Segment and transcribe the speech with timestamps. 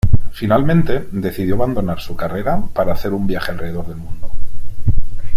[0.33, 4.31] Finalmente, decidió abandonar su carrera para hacer un viaje alrededor del mundo.